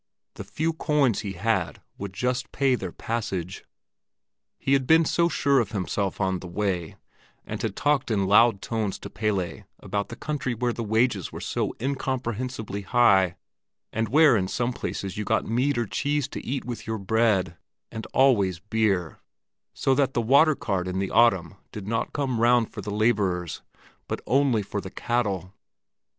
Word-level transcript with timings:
The 0.33 0.43
few 0.43 0.73
coins 0.73 1.19
he 1.19 1.33
had 1.33 1.79
would 1.99 2.11
just 2.11 2.51
pay 2.51 2.73
their 2.73 2.91
passage. 2.91 3.65
He 4.57 4.73
had 4.73 4.87
been 4.87 5.05
so 5.05 5.29
sure 5.29 5.59
of 5.59 5.73
himself 5.73 6.19
on 6.19 6.39
the 6.39 6.47
way, 6.47 6.95
and 7.45 7.61
had 7.61 7.75
talked 7.75 8.09
in 8.09 8.25
loud 8.25 8.63
tones 8.63 8.97
to 8.97 9.11
Pelle 9.11 9.61
about 9.79 10.09
the 10.09 10.15
country 10.15 10.55
where 10.55 10.73
the 10.73 10.83
wages 10.83 11.31
were 11.31 11.39
so 11.39 11.75
incomprehensibly 11.79 12.81
high, 12.81 13.35
and 13.93 14.09
where 14.09 14.35
in 14.35 14.47
some 14.47 14.73
places 14.73 15.19
you 15.19 15.23
got 15.23 15.45
meat 15.45 15.77
or 15.77 15.85
cheese 15.85 16.27
to 16.29 16.43
eat 16.43 16.65
with 16.65 16.87
your 16.87 16.97
bread, 16.97 17.55
and 17.91 18.07
always 18.07 18.57
beer, 18.59 19.19
so 19.71 19.93
that 19.93 20.15
the 20.15 20.19
water 20.21 20.55
cart 20.55 20.87
in 20.87 20.97
the 20.97 21.11
autumn 21.11 21.53
did 21.71 21.87
not 21.87 22.11
come 22.11 22.39
round 22.39 22.73
for 22.73 22.81
the 22.81 22.89
laborers, 22.89 23.61
but 24.07 24.19
only 24.25 24.63
for 24.63 24.81
the 24.81 24.89
cattle. 24.89 25.53